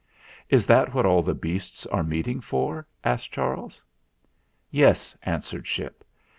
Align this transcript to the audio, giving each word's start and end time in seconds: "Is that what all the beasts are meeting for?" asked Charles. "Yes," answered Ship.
"Is 0.49 0.65
that 0.65 0.95
what 0.95 1.05
all 1.05 1.21
the 1.21 1.35
beasts 1.35 1.85
are 1.85 2.01
meeting 2.03 2.41
for?" 2.41 2.87
asked 3.03 3.31
Charles. 3.31 3.83
"Yes," 4.71 5.15
answered 5.21 5.67
Ship. 5.67 6.03